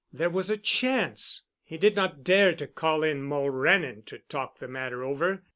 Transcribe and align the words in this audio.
There 0.11 0.31
was 0.31 0.49
a 0.49 0.57
chance. 0.57 1.43
He 1.63 1.77
did 1.77 1.95
not 1.95 2.23
dare 2.23 2.55
to 2.55 2.65
call 2.65 3.03
in 3.03 3.21
Mulrennan 3.21 4.01
to 4.07 4.17
talk 4.17 4.57
the 4.57 4.67
matter 4.67 5.03
over. 5.03 5.43